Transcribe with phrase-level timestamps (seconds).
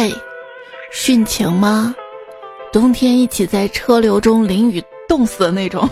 [0.00, 0.10] 哎，
[0.90, 1.94] 殉情吗？
[2.72, 5.86] 冬天一起在车流中淋雨冻死的那种。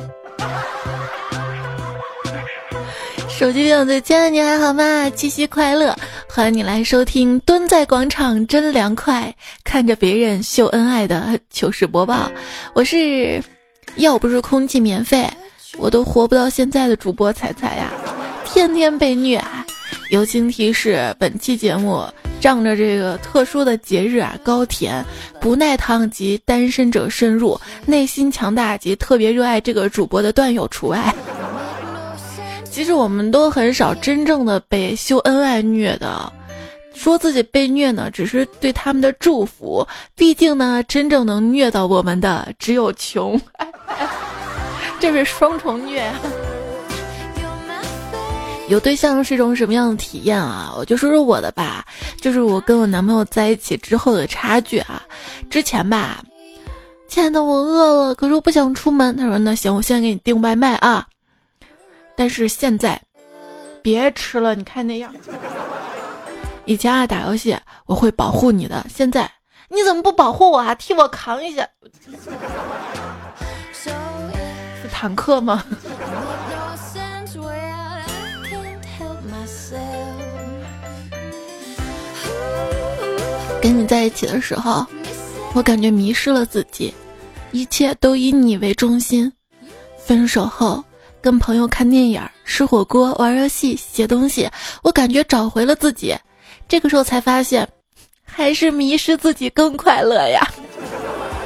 [3.29, 5.11] 手机边最亲爱的你还好吗？
[5.11, 5.95] 七夕快乐！
[6.27, 9.31] 欢迎你来收听《蹲在广场真凉快》，
[9.63, 12.33] 看着别人秀恩爱的糗事播报。
[12.73, 13.43] 我是
[13.97, 15.29] 要不是空气免费，
[15.77, 17.93] 我都活不到现在的主播彩彩呀，
[18.47, 19.37] 天天被虐。
[19.37, 19.67] 啊
[20.11, 22.03] 友情提示：本期节目
[22.41, 25.05] 仗着这个特殊的节日啊，高甜、
[25.41, 31.15] 不耐烫及单身者慎入，内心强大及特别热爱这个主播的段友除外。
[32.71, 36.33] 其实我们都很少真正的被秀恩爱虐的，
[36.95, 39.87] 说自己被虐呢，只是对他们的祝福。
[40.15, 43.41] 毕竟呢，真正能虐到我们的只有穷，
[45.01, 46.09] 这是双重虐。
[48.69, 50.73] 有对象是一种什么样的体验啊？
[50.77, 51.85] 我就说说我的吧，
[52.21, 55.03] 就是我跟我男朋友在一起之后的差距啊。
[55.49, 56.23] 之前吧，
[57.09, 59.17] 亲爱的，我饿了，可是我不想出门。
[59.17, 61.07] 他说那行，我先给你订外卖啊。
[62.15, 63.01] 但是现在，
[63.81, 65.11] 别吃了，你看那样。
[66.67, 69.31] 以前啊打游戏我会保护你的，现在
[69.71, 70.75] 你怎么不保护我啊？
[70.75, 71.67] 替我扛一下，
[73.83, 73.91] 是
[74.93, 75.65] 坦克吗？
[83.61, 84.87] 跟你在一起的时候，
[85.55, 86.93] 我感觉迷失了自己，
[87.53, 89.33] 一切都以你为中心。
[89.99, 90.83] 分手后。
[91.21, 94.49] 跟朋友看电影、吃火锅、玩游戏、写东西，
[94.85, 96.15] 我感觉找回了自己。
[96.69, 97.69] 这个时候才发现，
[98.25, 100.41] 还是迷失自己更快乐呀！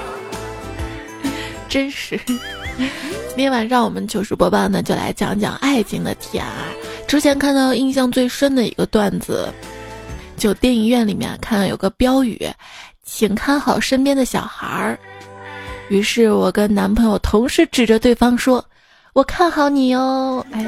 [1.70, 2.20] 真是。
[2.27, 6.66] 今天晚上我们糗事播报呢，就来讲讲爱情的甜啊。
[7.08, 9.50] 之前看到印象最深的一个段子，
[10.43, 12.37] 就电影院里面看到有个标语
[13.07, 14.98] ：“请看好身边的小孩儿。”
[15.89, 18.65] 于是我跟男朋友同时指着对方说。
[19.13, 20.67] 我看好你哟，哎。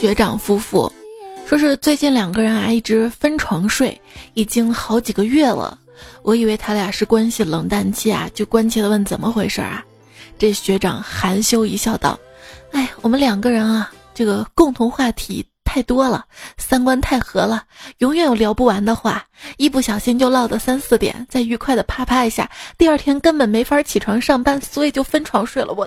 [0.00, 0.90] 学长夫妇
[1.44, 4.00] 说是最近两个人啊一直分床睡，
[4.32, 5.78] 已经好几个月了。
[6.22, 9.84] 我以为他俩是关系冷淡期啊，就关切的问怎么回事啊？
[10.38, 12.18] 这学长含羞一笑道
[12.72, 16.24] ：“哎，我们两个人啊，这个共同话题。”太多了，
[16.56, 17.64] 三观太合了，
[17.98, 19.22] 永远有聊不完的话，
[19.58, 25.74] 一不小心就唠到三四点，再愉快的啪啪一下，第二天根本没法起床上班，所以就分床睡了。
[25.74, 25.86] 我，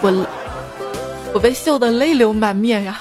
[0.00, 0.26] 我，
[1.32, 3.00] 我被秀得泪流满面呀！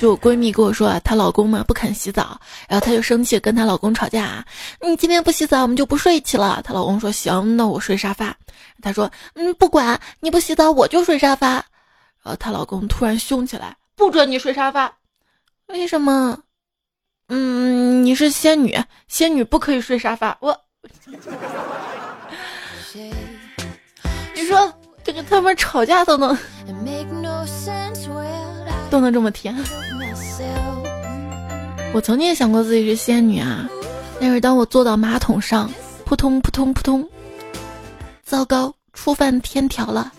[0.00, 4.42] 就我闺蜜跟我说啊，她老公嘛不肯洗澡，然后她就生气跟她老公吵架，
[4.80, 6.62] 你今天不洗澡，我们就不睡一起了。
[6.64, 8.34] 她老公说行，那我睡沙发。
[8.80, 11.48] 她说嗯，不管你不洗澡，我就睡沙发。
[11.48, 11.64] 然
[12.24, 14.90] 后她老公突然凶起来，不准你睡沙发，
[15.66, 16.38] 为什么？
[17.28, 20.34] 嗯，你是仙女，仙女不可以睡沙发。
[20.40, 20.58] 我，
[24.34, 24.72] 你说
[25.04, 26.34] 这个他们吵架都能
[28.90, 29.56] 都能这么甜？
[31.92, 33.68] 我曾经也想过自己是仙女啊，
[34.20, 35.70] 但是当我坐到马桶上，
[36.04, 37.08] 扑通扑通扑通，
[38.24, 40.12] 糟糕，触犯天条了。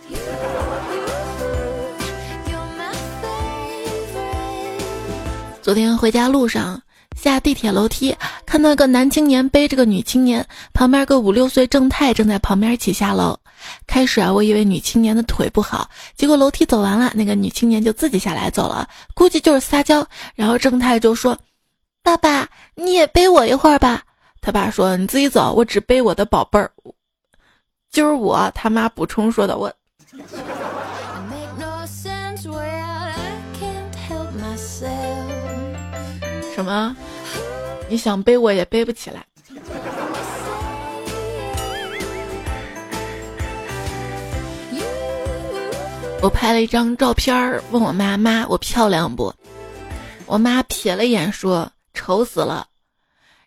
[5.62, 6.82] 昨天回家路上
[7.16, 8.16] 下地铁楼梯，
[8.46, 13.38] 看到一个男青年背着个女青年，旁边个五六岁正太正在旁边一起下楼。
[13.88, 20.06] 开始啊，我以为女青年的腿不好，结果楼梯走完了，那个女青年就自己下来走了，估计就是撒娇。
[20.36, 21.38] 然后正太就说
[22.04, 24.04] ：“爸爸，你也背我一会儿吧。”
[24.42, 26.72] 他爸说：“你自己走，我只背我的宝贝儿。”
[27.92, 29.72] 就是我他妈补充说的我。
[36.56, 36.96] 什么？
[37.90, 39.26] 你想背我也背不起来。
[46.24, 49.34] 我拍了一张照片儿问我妈妈我漂亮不？
[50.28, 52.68] 我妈瞥了一眼说丑死了。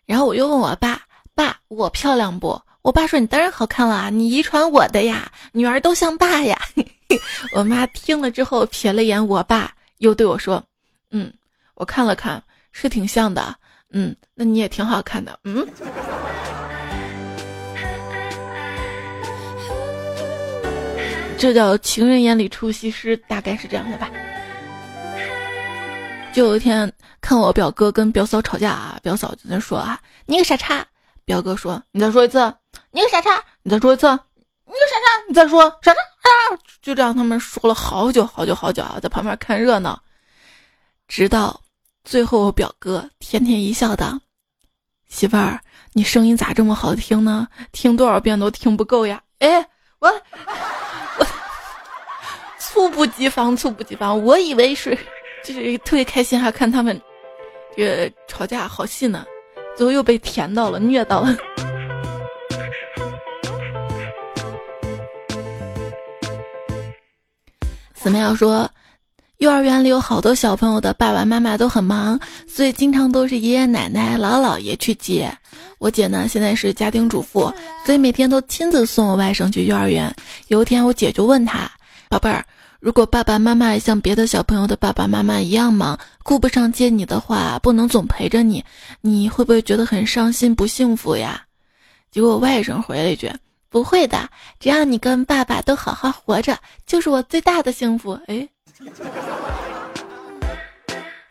[0.05, 1.01] 然后我又问我爸
[1.33, 2.61] 爸我漂亮不？
[2.81, 6.59] 我爸说你当然好看了，你遗传我的呀，女儿都像爸呀。
[7.53, 10.61] 我妈听了之后瞥了眼我爸，又对我说
[11.11, 11.33] ：“嗯，
[11.75, 12.43] 我看了看。”
[12.73, 13.55] 是挺像的，
[13.91, 15.65] 嗯，那你也挺好看的，嗯。
[21.45, 24.09] 这叫情人眼里出西施，大概是这样的吧。
[26.33, 30.83] 就有一天看我表哥跟表嫂吵架啊，表嫂就在说啊，你个傻叉。
[31.23, 32.39] 表哥说，你再说一次，
[32.89, 34.07] 你个傻叉，你再说一次，
[34.65, 40.01] 你个傻叉，你再说傻叉啊，就这样，他们说了好久好久好久啊，在旁边看热闹，
[41.07, 41.61] 直到
[42.03, 44.19] 最后，我表哥甜甜一笑道
[45.07, 45.61] ：“媳妇儿，
[45.93, 47.47] 你声音咋这么好听呢？
[47.71, 49.63] 听多少遍都听不够呀！”哎，
[49.99, 50.11] 我
[52.95, 54.97] 不及防，猝不及防，我以为是
[55.43, 56.99] 就是特别开心，还看他们
[57.75, 59.25] 这个吵架好戏呢，
[59.75, 61.35] 最后又被甜到了，虐到了。
[67.93, 68.69] 怎么样说？
[69.39, 75.29] 幼儿园里有好多小朋友的爸爸妈妈都很忙，所以经常都是爷爷奶奶、姥姥爷去接。
[75.79, 77.53] 我姐呢，现在是家庭主妇，
[77.85, 80.15] 所以每天都亲自送我外甥去幼儿园。
[80.47, 81.69] 有一天，我姐就问他
[82.07, 82.45] ：“宝贝儿，
[82.85, 88.63] 如果爸爸妈妈像别的小朋友的爸爸妈妈一样忙，顾不上接你的话，不能总陪着你，
[89.01, 91.41] 你会不会觉得很伤心、不幸福呀？”
[92.13, 93.27] 结果我外甥回了一句。
[93.71, 94.29] 不会的，
[94.59, 96.55] 只要你跟爸爸都好好活着，
[96.85, 98.19] 就是我最大的幸福。
[98.27, 98.47] 哎，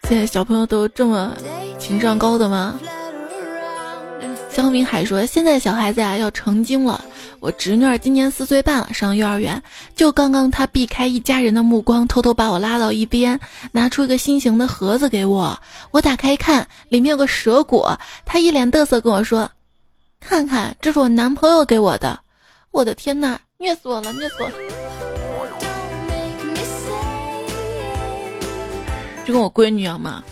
[0.09, 1.37] 现在小朋友都这么
[1.79, 2.81] 情商高的吗？
[4.51, 7.05] 肖明海说，现在小孩子呀要成精了。
[7.44, 9.62] 我侄女儿今年四岁半了，上幼儿园。
[9.94, 13.38] 就刚刚她避开一家人的目光，偷偷把我拉到一边，
[13.70, 15.55] 拿出一个心形的盒子给我。
[15.91, 18.00] 我打开一看，里面有个蛇果。
[18.25, 19.50] 她一脸嘚瑟跟我说
[20.20, 22.19] ：“看看，这是我男朋友给我的。”
[22.73, 24.55] 我的天呐，虐死我了，虐死我了！
[29.26, 30.25] 就跟我闺女一样嘛，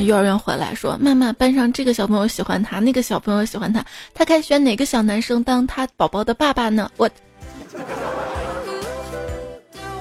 [0.00, 3.84] 幼儿园回来说，妈妈班上这个小朋友喜欢他，那个小朋友喜欢他，
[4.14, 6.90] 他该选哪个小男生当他宝宝的爸爸呢？
[6.96, 7.08] 我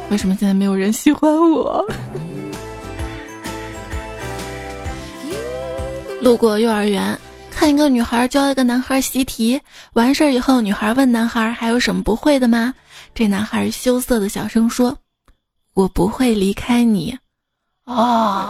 [0.09, 1.83] 为什么现在没有人喜欢我？
[6.21, 7.17] 路过幼儿园。
[7.49, 9.59] 看一个女孩教一个男孩习题，
[9.93, 12.75] 完事儿以后，女孩问男孩还有什么不会的吗？
[13.15, 14.95] 这男孩羞涩的小声说
[15.73, 17.17] ：“我不会离开你。”
[17.85, 18.47] 哦。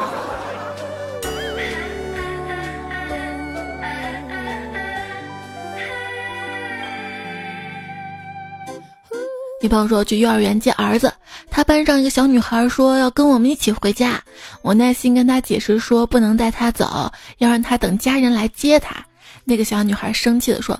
[9.67, 11.11] 你朋友说去幼儿园接儿子，
[11.51, 14.23] 他班上一个小女孩说要跟我们一起回家，
[14.61, 18.95] 我耐心跟他解释说不能带他走，要让他等家人来接他。
[19.43, 20.79] 那个小女孩生气的说：“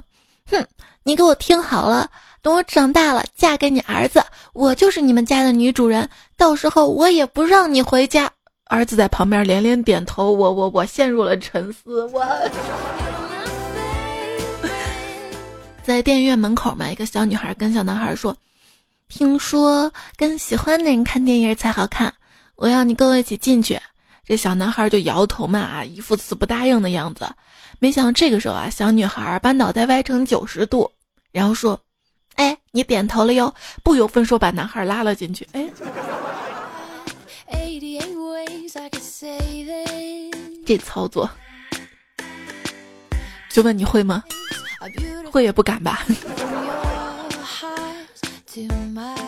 [0.50, 0.66] 哼，
[1.04, 2.10] 你给我听好了，
[2.42, 4.24] 等我长大了嫁给你儿子，
[4.54, 8.32] 我就是你们家的女主人，到时候我也不让你回家。”
[8.72, 12.06] 儿子在旁边连连点头，我我我陷入了沉思。
[12.14, 12.26] 我
[15.84, 18.34] 在电影院门口嘛，一个小女孩跟小男孩说。
[19.10, 22.14] 听说跟喜欢的人看电影才好看，
[22.56, 23.80] 我要你跟我一起进去。
[24.26, 27.26] 这小男孩就摇头嘛，啊，一副死不答应的样子。
[27.80, 30.92] 没想到这个时候啊，小女孩把脑袋歪成九十度，
[31.32, 31.80] 然后说
[32.36, 35.48] ：“哎，你点头了哟。”不由分说把男孩拉了进去。
[35.54, 35.70] 哎，
[40.66, 41.30] 这操作，
[43.50, 44.22] 就问你会吗？
[45.32, 46.06] 会也不敢吧。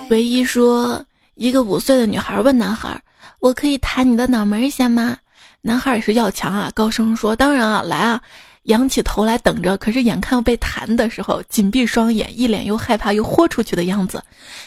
[0.10, 1.06] 唯一说，
[1.36, 3.02] 一个五岁的女孩问男孩
[3.40, 5.18] ：“我可以弹你的脑门一下吗？”
[5.62, 8.22] 男孩也是要强啊，高声说：“当然啊，来啊！”
[8.64, 14.24] 仰起头来等着，可是眼看要被弹的时候，紧闭双眼，一脸又害怕又豁出去的样子。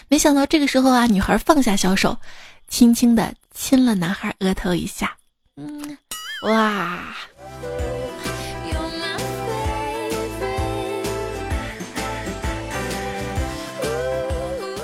[0.09, 2.17] 没想到这个时候啊，女孩放下小手，
[2.69, 5.17] 轻轻的亲了男孩额头一下。
[5.57, 5.97] 嗯，
[6.47, 7.15] 哇。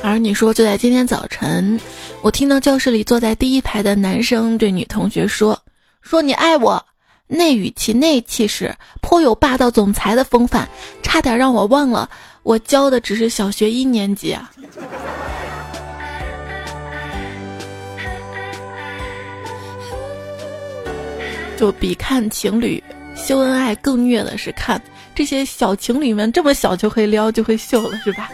[0.02, 1.78] 而你说，就在今天早晨，
[2.22, 5.60] 我听到教室里坐在第一排的男生对女同学说
[6.00, 6.84] ：“说你爱我。”
[7.30, 10.66] 那语气、那气势，颇有霸道总裁的风范，
[11.02, 12.08] 差点让我忘了
[12.42, 14.50] 我教的只是小学一年级啊！
[21.58, 22.82] 就比看情侣
[23.14, 24.80] 秀恩爱更虐的是看
[25.14, 28.30] 这些小情侣们这么小就会撩就会秀了，是吧？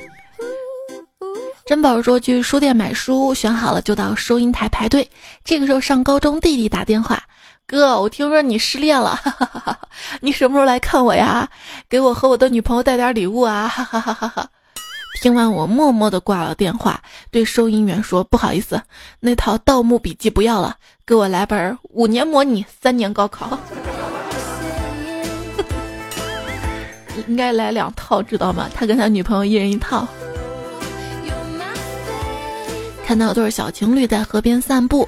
[1.66, 5.09] 珍宝说去书店买书，选好了就到收银台排队。
[5.42, 7.23] 这个时候上高中弟弟打电话
[7.66, 9.78] ：“哥，我听说你失恋了，哈哈哈哈
[10.21, 11.49] 你什么时候来看我呀？
[11.88, 14.47] 给我和我的女朋友带点礼物啊！”哈哈哈哈。
[15.23, 18.83] 听完我默默的挂了电话，对收银员说：“不好意思，
[19.21, 23.59] 那套《盗墓笔记》不要了，给我来本五年模拟，三年高考。
[27.26, 28.68] 应该来两套，知道吗？
[28.75, 30.06] 他跟他女朋友一人一套。”
[33.05, 35.07] 看到有对小情侣在河边散步，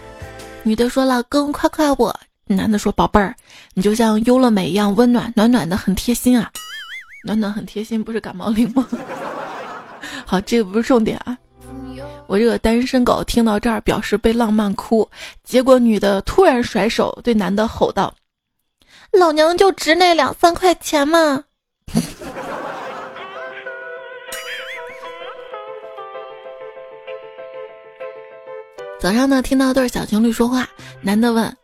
[0.63, 2.15] 女的说：“老公，夸夸我。”
[2.47, 3.35] 男的说：“宝贝儿，
[3.73, 6.51] 你就像优乐美一样温暖，暖暖的，很贴心啊。
[7.25, 8.87] ”暖暖很贴心，不是感冒灵吗？
[10.27, 11.37] 好，这个不是重点啊。
[12.27, 15.09] 我这个单身狗听到这儿表示被浪漫哭，
[15.43, 18.15] 结果女的突然甩手对男的吼道
[19.11, 21.43] ：“老娘就值那两三块钱嘛！”
[29.07, 30.69] 早上呢，听到对小情侣说话，
[31.01, 31.57] 男的问：“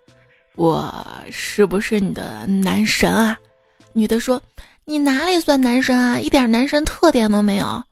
[0.55, 3.37] 我是不是你的男神啊？”
[3.93, 4.41] 女的说
[4.87, 6.21] ：“你哪里算男神啊？
[6.21, 7.83] 一点男神特点都没有。”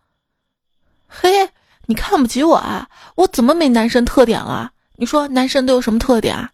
[1.08, 1.28] 嘿，
[1.86, 2.88] 你看不起我啊？
[3.16, 4.70] 我怎么没男神特点了？
[4.94, 6.48] 你说男神都有什么特点啊？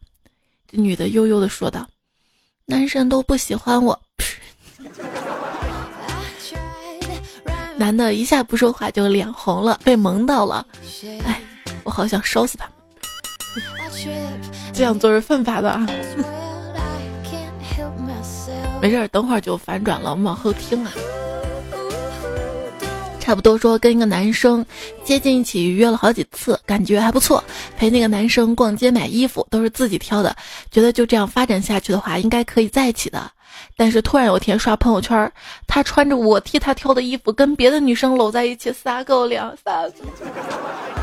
[0.67, 1.87] 这女的悠悠的说道
[2.65, 4.01] ：“男神都不喜欢我。”
[7.77, 10.67] 男的一下不说话就脸红了，被萌到了。
[11.27, 11.43] 哎，
[11.85, 12.67] 我好想烧死他。
[14.73, 15.87] 这样做是犯法的啊！
[18.81, 20.93] 没事儿，等会儿就反转了，我们往后听啊。
[23.19, 24.65] 差不多说跟一个男生
[25.03, 27.43] 接近一起约了好几次，感觉还不错。
[27.77, 30.37] 陪那个男生逛街买衣服都是自己挑的，
[30.71, 33.31] 觉得就这样发展下去的话，应该可以在一起的。
[33.77, 35.33] 但是突然有一天刷朋友圈，
[35.67, 39.83] 他穿着我替他挑的衣服，跟别的女生搂在一起撒狗粮，撒。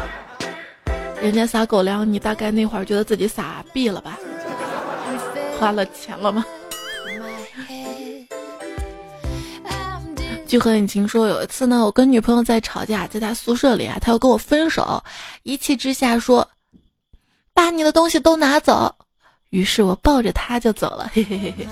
[1.23, 4.19] 人家撒狗粮，你大概那会儿觉得自己撒币了吧？
[5.57, 6.43] 花了钱了吗？
[10.45, 15.01] 据何引晴说，有一次呢，我跟女朋友在吵架，在她宿舍里啊，她要跟我分手，
[15.43, 16.45] 一气之下说
[17.55, 18.93] ：“把你的东西都拿走。”
[19.49, 21.09] 于是我抱着她就走了。
[21.13, 21.65] 嘿嘿嘿嘿。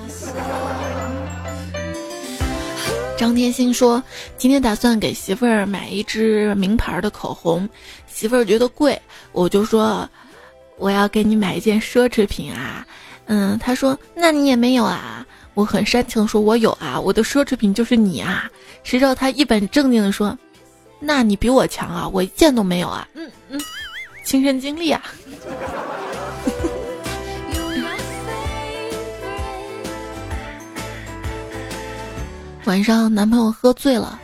[3.22, 4.02] 张天心说
[4.36, 7.70] ：“今天打算给媳妇儿买一支名牌的口红，
[8.08, 9.00] 媳妇儿觉得贵，
[9.32, 10.10] 我就说
[10.80, 12.84] 我要给你买一件奢侈品啊。
[13.28, 15.24] 嗯，他说那你也没有啊。
[15.54, 18.50] 我很煽情说，我有啊，我的奢侈品就是你啊。
[18.82, 20.36] 谁知道他一本正经的说，
[21.00, 23.08] 那你比我强啊，我一件都没有啊。
[23.14, 23.62] 嗯嗯，
[24.26, 25.00] 亲身经历啊。”
[32.66, 34.20] 晚上男朋友喝醉了，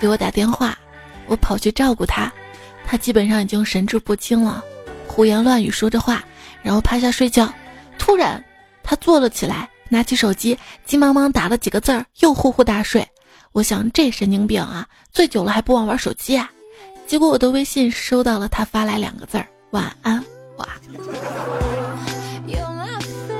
[0.00, 0.76] 给我打电话，
[1.26, 2.32] 我跑去照顾他，
[2.84, 4.62] 他基本上已经神志不清了，
[5.06, 6.24] 胡言乱语说着话，
[6.62, 7.48] 然后趴下睡觉。
[7.96, 8.44] 突然，
[8.82, 13.06] 他坐了起来，拿起手机，急忙忙打了几个字儿，又呼呼大睡。
[13.52, 16.50] 我想这神经病啊，醉酒了还不忘玩手机啊！
[17.06, 20.22] 结果我的微信收到了他发来两个字儿：晚安。
[20.58, 20.68] 哇，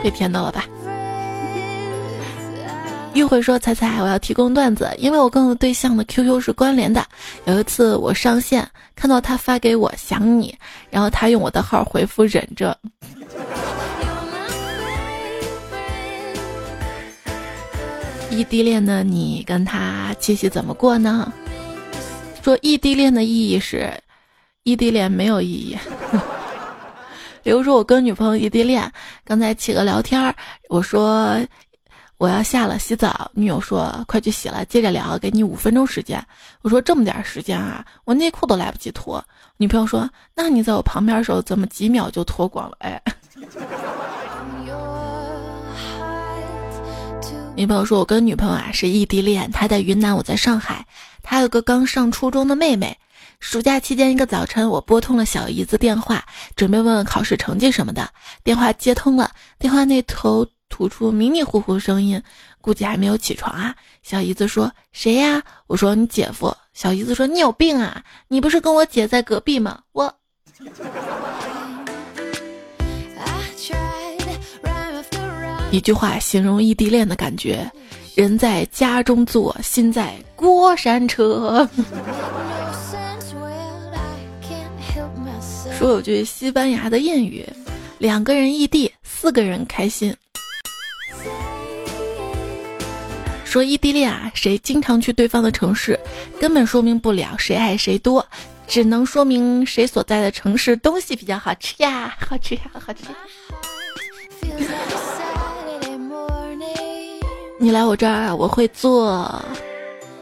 [0.03, 0.65] 被骗到了吧？
[3.17, 7.03] 玉慧说：“彩彩，我要提供段子，因为我跟我对象的 QQ 是关联的。
[7.47, 10.55] 有一次我上线，看到他发给我想你，
[10.91, 12.79] 然后他用我的号回复忍着。
[18.31, 21.33] 异地恋的你跟他七夕怎么过呢？
[22.43, 23.91] 说异地恋的意义是，
[24.65, 25.75] 异地恋没有意义。
[27.43, 28.93] 比如说我跟女朋友异地恋，
[29.25, 30.35] 刚才企鹅聊天
[30.69, 31.41] 我说。”
[32.19, 36.25] 我要下了洗澡，女友说快去洗了，接着聊，给你五分钟时间。
[36.63, 39.23] 我说这么点时间啊，我内裤都来不及脱。
[39.59, 42.77] 女朋友说，那你在我旁边的时候，怎么几秒就脱光了？
[42.81, 43.03] 哎，
[47.55, 50.87] 女朋友说，我跟女朋友啊是异地恋，她在云南，我在上海，
[51.23, 52.97] 她有个刚上初中的妹妹。
[53.41, 58.09] 暑假期间一个早晨，我拨通了小姨子电话，准备问问考试成绩什么的。
[58.43, 60.47] 电话接通了，电话那头。
[60.69, 62.23] 吐出迷迷糊糊声音，
[62.61, 63.75] 估计还没有起床啊。
[64.03, 68.03] 小姨子说：“谁呀？”我说：“你姐夫。”小姨子说：“你有病啊！
[68.29, 70.15] 你不是跟我姐在隔壁吗？”我
[75.71, 77.71] 一句话形容异地恋的感觉：
[78.15, 81.69] 人在家中坐，心在过山车。
[85.79, 87.47] 说有句西班牙的谚语：
[87.99, 90.15] 两个人异地，四个人开心。
[93.45, 95.99] 说异地恋啊，谁经常去对方的城市，
[96.39, 98.27] 根本说明不了谁爱谁多，
[98.67, 103.05] 只能说明谁所在的城市东西比较好吃呀， 好吃呀，好吃。
[107.59, 109.43] 你来我这儿，我会做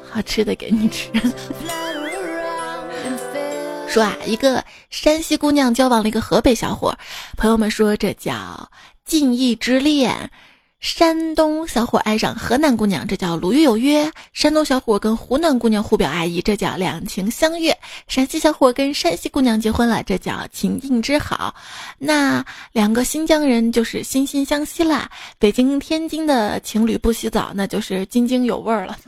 [0.08, 1.10] 好吃的给你吃。
[3.88, 6.96] 说啊，一个山西姑娘交往了一个河北小伙，
[7.36, 8.70] 朋友们说这叫
[9.04, 10.30] 近义之恋。
[10.84, 17.72] 山东小伙爱上河南姑娘，这叫鲁豫有约；山东小伙跟湖南姑娘互表爱意，这叫两情相悦；
[18.06, 21.54] 陕西小伙跟山西姑娘结婚了，这叫情定之好。
[21.96, 25.10] 那两个新疆人就是惺惺相惜啦。
[25.38, 28.98] 北京、天津的情侣不洗澡，那就是津津有味儿了。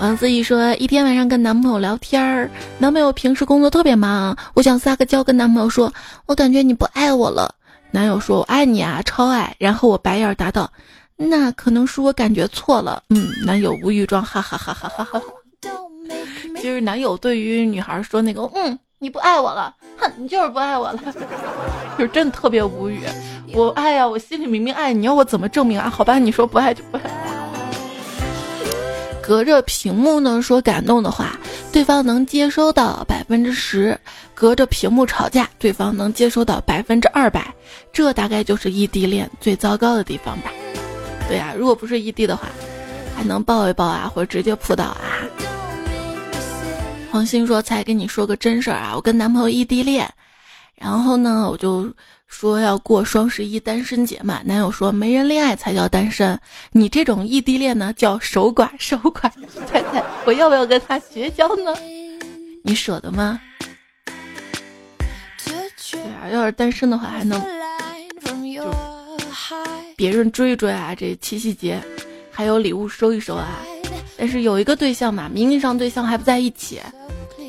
[0.00, 5.92] 王思怡说，一天晚上跟男朋友聊天儿，男朋友平时工作特别忙，我想撒个娇跟男朋友说，
[6.26, 7.52] 我感觉你不爱我了。
[7.90, 9.56] 男友说，我爱你啊，超爱。
[9.58, 10.70] 然后我白眼答道，
[11.16, 13.02] 那可能是我感觉错了。
[13.10, 15.20] 嗯，男友无语状，哈哈哈哈哈哈。
[16.62, 21.00] 就是男友对于女孩说那个，嗯，你不爱我了，哼，你就是不爱我了，
[21.98, 23.00] 就是真的特别无语。
[23.52, 25.90] 我爱呀，我心里明明爱你，要我怎么证明啊？
[25.90, 27.47] 好吧，你说不爱就不爱。
[29.28, 31.38] 隔着屏幕呢说感动的话，
[31.70, 33.94] 对方能接收到百分之十；
[34.34, 37.54] 隔着屏幕吵架，对方能接收到百分之二百。
[37.92, 40.50] 这大概就是异地恋最糟糕的地方吧？
[41.28, 42.48] 对呀，如果不是异地的话，
[43.14, 44.96] 还能抱一抱啊，或者直接扑倒啊。
[47.10, 50.10] 黄鑫说：“才跟你说个真事儿啊，我跟男朋友异地恋，
[50.74, 51.86] 然后呢，我就。”
[52.28, 56.38] 说要过双十一单身节嘛，男友说没人恋爱才叫单身，
[56.70, 59.30] 你这种异地恋呢叫守寡守寡。
[59.66, 61.74] 猜猜我要不要跟他绝交呢？
[62.62, 63.40] 你舍得吗？
[65.90, 67.40] 对啊，要是单身的话还能
[68.54, 68.70] 就
[69.96, 71.80] 别人追追啊，这七夕节
[72.30, 73.48] 还有礼物收一收啊。
[74.18, 76.80] 但是有一个对象嘛，名义上对象还不在一起。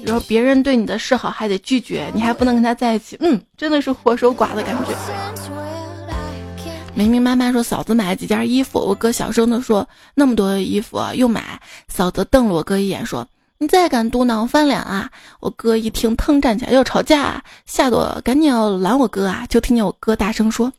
[0.03, 4.93] 然后别人对你的示好还得拒绝，你还不能跟他在一起，嗯，真的是活守寡的感觉。
[6.95, 13.25] 明明妈妈说嫂子买了几件衣服，我哥小声的说那么多衣服又买，嫂子瞪了我哥一眼说
[13.57, 15.09] 你再敢嘟囔翻脸啊！
[15.39, 20.71] 我哥一听腾站起来要吵架，吓得我赶紧要拦我哥啊，就听见我哥大声说，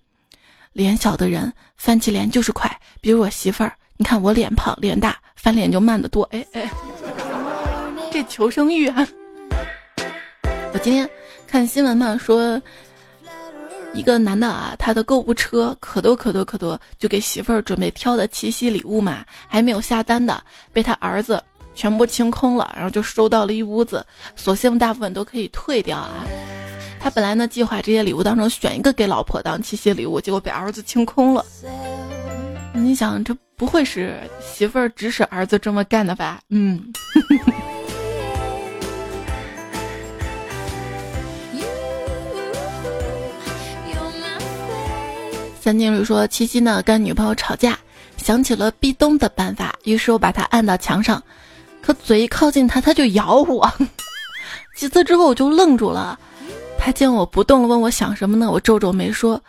[0.72, 6.70] 脸小的人翻起脸就是快，比如我媳妇儿，你看我脸胖脸大，翻脸就慢得多，哎哎。
[8.10, 9.06] 这求生欲啊！
[10.72, 11.08] 我今天
[11.46, 12.60] 看新闻嘛，说
[13.94, 21.42] 一个男的啊，他的购物车可多可多可多，就给媳妇儿准备挑的七夕礼物嘛，还没有下单的，被他儿子
[21.74, 26.26] 全部清空了，然后就收到了一屋子，索性大部分都可以退掉啊。
[26.98, 31.44] 他本来呢计划这些礼物当中选一个给老婆当七夕礼物，结果被儿子清空了。
[32.72, 36.40] 你想，这不会是媳妇儿指使儿子这么干的吧？
[36.48, 36.92] 嗯。
[45.70, 47.78] 三金里说：“七夕呢，跟女朋友吵架，
[48.16, 51.22] 想起了壁咚的办法，于是我把他按到墙上，
[51.80, 53.72] 可嘴一靠近他，他就咬我。
[54.74, 56.18] 几次之后我就愣住了，
[56.76, 58.50] 他见我不动了，问我想什么呢？
[58.50, 59.40] 我皱皱眉说：‘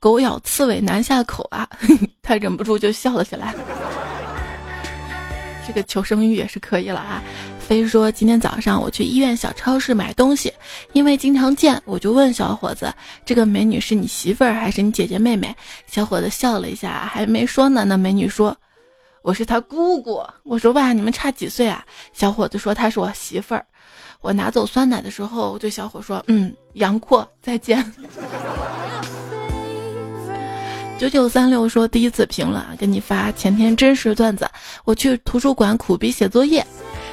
[0.00, 1.68] 狗咬刺猬难下口啊。
[2.24, 3.54] ’他忍不住就笑了起来。
[5.68, 7.22] 这个求生欲也是可以了啊。”
[7.68, 10.50] 飞说：“今天早上我去医院小超市买东西，
[10.94, 12.90] 因为经常见，我就问小伙子
[13.26, 15.54] ：‘这个美女是你媳妇儿还是你姐姐妹妹？’
[15.86, 17.84] 小伙子笑了一下，还没说呢。
[17.84, 18.56] 那美女说
[19.20, 23.66] ：‘我是她姑姑。’我说：‘哇，你们差几岁啊？’小伙子说：‘她是我媳妇儿。’
[24.22, 27.84] 我拿走酸奶的时候，我对小伙说：‘嗯，杨阔，再见。’
[30.98, 34.48] 九九三六说：‘第一次评论，给你发前天真实段子。
[34.86, 36.66] 我去图书馆苦逼写作业。’”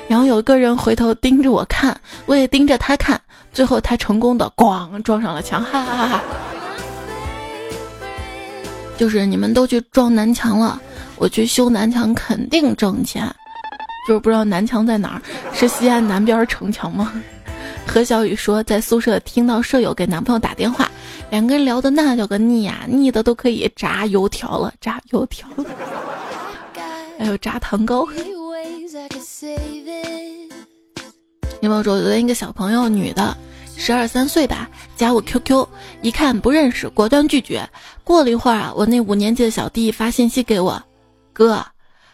[0.08, 3.20] 然后有个人回头盯着我看，我也盯着他看，
[3.52, 6.24] 最后他成功的咣撞上了墙，哈哈哈哈！
[8.98, 10.80] 就是你们都去撞南墙了，
[11.18, 13.28] 我去修南墙肯定挣钱，
[14.08, 15.22] 就是不知道南墙在哪儿，
[15.54, 17.12] 是西安南边城墙吗？
[17.88, 20.90] 何小雨说在宿舍听到舍友给男朋友打电话，
[21.30, 25.48] 两个人聊的那叫个腻呀，腻的都可以炸油条了，炸油条，
[27.18, 28.08] 还有炸糖糕。
[31.62, 33.38] 你朋友说，昨天一个小朋友，女的，
[33.78, 35.68] 十二三岁吧，加我 QQ，
[36.02, 37.68] 一看不认识，果断拒绝。
[38.04, 40.82] 过了一会儿啊，我那五年级的小弟发信息给我，
[41.34, 41.64] 哥，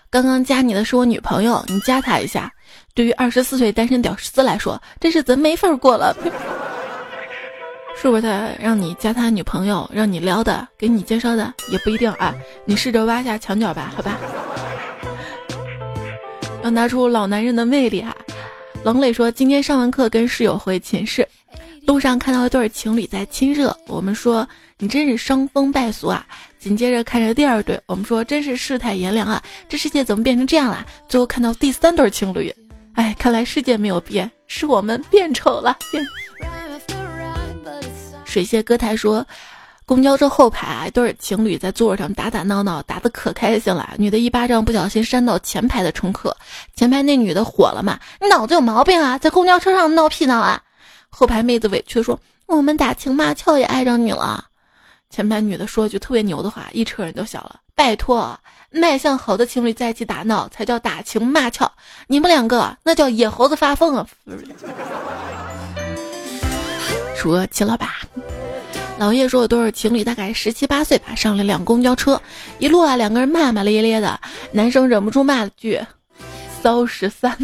[0.09, 2.51] 刚刚加你的是我女朋友，你加她一下。
[2.93, 6.13] 对于二十四岁单身屌丝来说，这日子没法过了。
[7.95, 12.35] 是不是他让你加他女朋友，让你撩的，给你介绍的，也不一定啊。
[12.65, 14.17] 你试着挖下墙角吧，好吧。
[16.63, 18.15] 要拿出老男人的魅力啊！
[18.83, 21.27] 冷磊说，今天上完课跟室友回寝室，
[21.87, 24.47] 路上看到一对情侣在亲热，我们说
[24.77, 26.23] 你真是伤风败俗啊！
[26.59, 29.41] 紧接着看着第二对，我们说真是世态炎凉啊！
[29.67, 30.85] 这世界怎么变成这样了？
[31.09, 32.53] 最后看到第三对情侣，
[32.93, 35.75] 哎，看来世界没有变，是我们变丑了。
[38.23, 39.25] 水榭歌台说。
[39.91, 43.89] 公交车后排啊一对情侣在座位上打打闹闹，打得可开心了。
[43.97, 46.33] 女的一巴掌不小心扇到前排的乘客，
[46.73, 47.99] 前排那女的火了嘛？
[48.21, 50.61] 你脑子有毛病啊，在公交车上闹屁闹啊！
[51.09, 54.45] 后排妹子委屈说：“我们打情骂俏也碍着你了。”
[55.11, 57.59] 前排女的说句特别牛的话，一车人都笑了。
[57.75, 61.69] 拜托，卖相好的情侣在一起打闹才叫打情骂俏，
[62.07, 64.07] 你们两个那叫野猴子发疯啊！
[67.13, 67.97] 说齐了吧？
[69.01, 72.21] 老叶说，有对情侣大概十七八岁吧，上了辆公交车，
[72.59, 75.81] 一路啊，两个人骂骂咧咧的，男生忍不住骂了句
[76.61, 77.35] “骚十三”，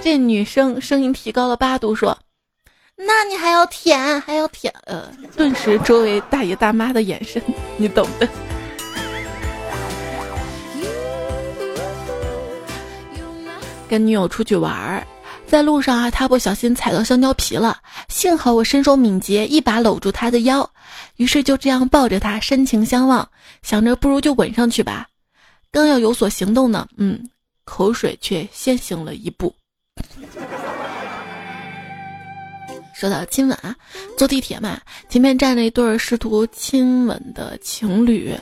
[0.00, 2.16] 这女生声音提高了八度说
[2.94, 7.42] ：“那你还要舔，还要舔。”呃，顿时周围大爷大妈的眼神，
[7.76, 8.28] 你懂的。
[13.88, 15.04] 跟女友出去玩儿。
[15.52, 17.76] 在路上啊，他不小心踩到香蕉皮了，
[18.08, 20.66] 幸好我身手敏捷，一把搂住他的腰，
[21.16, 23.28] 于是就这样抱着他深情相望，
[23.62, 25.06] 想着不如就吻上去吧。
[25.70, 27.28] 刚要有所行动呢，嗯，
[27.66, 29.54] 口水却先行了一步。
[32.94, 33.76] 说到亲吻啊，
[34.16, 38.34] 坐地铁嘛，前面站着一对试图亲吻的情侣，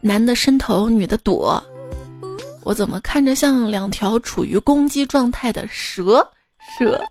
[0.00, 1.60] 男的伸头，女的躲。
[2.68, 6.30] 我怎么看着像两条处于攻击状态的蛇？
[6.78, 7.02] 蛇。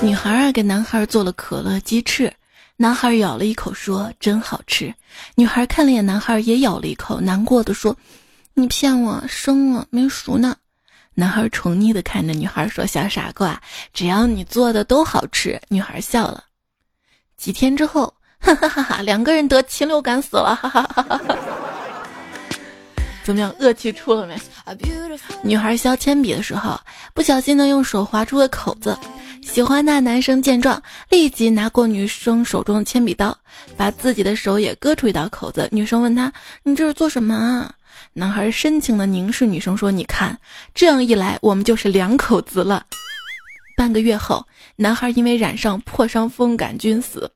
[0.00, 2.32] 女孩儿给男孩做了可乐鸡翅，
[2.78, 4.94] 男孩咬了一口说：“真好吃。”
[5.36, 7.94] 女孩看了眼男孩，也咬了一口，难过的说
[8.56, 10.56] ：“你骗我，生了没熟呢。”
[11.12, 13.60] 男孩宠溺的看着女孩说：“小傻瓜，
[13.92, 16.44] 只要你做的都好吃。”女孩笑了。
[17.36, 21.20] 几天之后，哈哈哈哈，两个人得禽流感死了，哈哈哈哈。
[23.30, 24.36] 怎么样，恶气出了没？
[25.44, 26.76] 女孩削铅笔的时候，
[27.14, 28.98] 不小心呢用手划出了口子。
[29.40, 33.38] 喜欢那男生见状，立即拿过女生手中的铅笔刀，
[33.76, 35.68] 把自己的手也割出一道口子。
[35.70, 36.32] 女生问他
[36.64, 37.72] ：“你这是做什么啊？”
[38.14, 40.36] 男孩深情的凝视女生说：“你看，
[40.74, 42.84] 这样一来，我们就是两口子了。”
[43.78, 47.30] 半个月后，男孩因为染上破伤风杆菌死。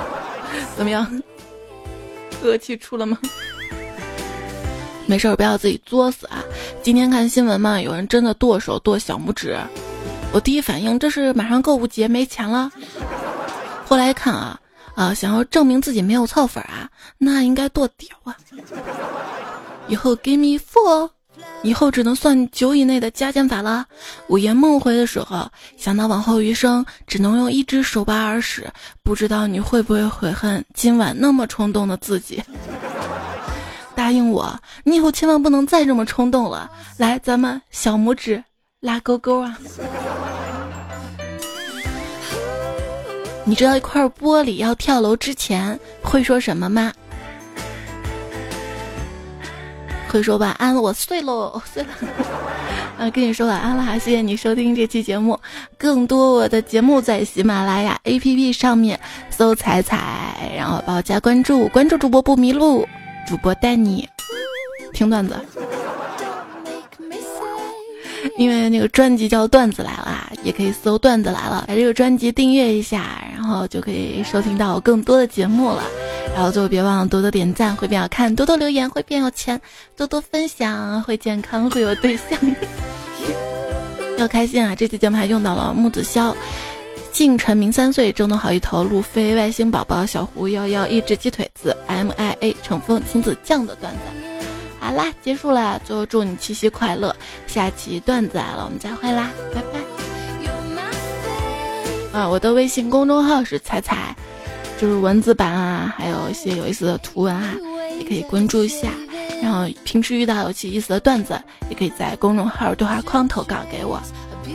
[0.74, 1.22] 怎么样，
[2.42, 3.18] 恶气出了吗？
[5.10, 6.40] 没事儿，不要自己作死啊！
[6.84, 9.58] 今天看新闻嘛，有人真的剁手剁小拇指，
[10.32, 12.70] 我第一反应这是马上购物节没钱了。
[13.84, 14.56] 后来一看啊
[14.94, 18.36] 啊，想要证明自己没有凑粉啊，那应该剁屌啊！
[19.88, 21.10] 以后 give me four，
[21.64, 23.84] 以后只能算九以内的加减法了。
[24.28, 28.70] 午夜梦回的时候，想到往后余生只能用一只手把耳屎，
[29.02, 32.40] 不知道你会不会悔恨今晚那么冲动的自己。
[34.00, 36.70] 答应我，你以后千万不能再这么冲动了。
[36.96, 38.42] 来，咱们小拇指
[38.80, 39.58] 拉勾勾啊！
[43.44, 46.90] 你知道一块玻璃要跳楼之前会说什么吗？
[50.08, 51.88] 会说晚安了，我碎喽，碎了。
[52.98, 55.38] 啊，跟你说晚安了，谢谢你收听这期节目。
[55.76, 62.88] 更多我的节目在喜马拉雅 APP 上面搜“彩彩”，然后帮我加关注，关注主播不迷路。
[63.26, 64.08] 主播带你
[64.92, 65.36] 听段子，
[68.36, 75.84] 因为那个专辑叫《段子来了》，也可以搜“段子来了”，把这个专辑订阅一下，然后就可以收听到更多的节目了。
[76.34, 79.60] 然后最后别忘了多多点赞会变好看，多多留言会变有钱，
[79.96, 82.38] 多多分享会健康会有对象，
[84.18, 84.74] 要开心啊！
[84.74, 86.34] 这期节目还用到了木子潇。
[87.12, 93.98] 晋晨明三岁，正东好一头，路飞外星宝宝，小胡幺幺一只鸡腿子，M I A 乘风亲子酱的段子，
[94.78, 95.78] 好啦，结束了。
[95.84, 97.14] 最后祝你七夕快乐，
[97.46, 99.60] 下期段子来了，我们再会啦，拜
[102.12, 102.18] 拜。
[102.18, 104.16] 啊，我的微信公众号是彩彩，
[104.80, 107.54] 就是文字版啊，还有一些有意思的图文啊，
[107.98, 108.88] 也可以关注一下。
[109.42, 114.00] 然后平时遇到有意思的段子，也可以在公众号对话框投稿给我。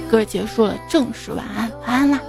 [0.10, 2.20] 歌结束了，正式晚安，晚安啦。